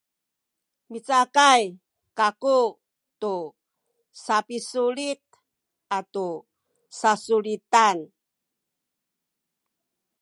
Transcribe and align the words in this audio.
micakay 0.91 1.61
kaku 2.17 2.57
tu 3.21 3.35
sapisulit 4.23 5.19
atu 5.97 6.27
sasulitan 6.99 7.97